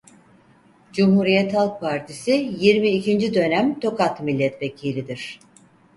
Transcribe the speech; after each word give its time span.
Cumhuriyet 0.93 1.53
Halk 1.53 1.81
Partisi 1.81 2.31
yirmi 2.59 2.89
ikinci 2.89 3.33
dönem 3.33 3.79
Tokat 3.79 4.21
milletvekilidir. 4.21 5.39